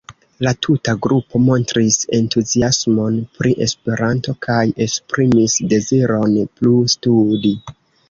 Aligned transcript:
La 0.45 0.51
tuta 0.67 0.95
grupo 1.05 1.41
montris 1.47 1.97
entuziasmon 2.21 3.21
pri 3.37 3.53
Esperanto 3.67 4.37
kaj 4.49 4.59
esprimis 4.89 5.63
deziron 5.77 6.45
plu 6.59 6.77
studi. 6.99 7.59